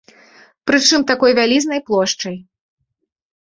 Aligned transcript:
Прычым 0.71 1.05
такой 1.11 1.31
вялізнай 1.41 1.81
плошчай. 1.91 2.35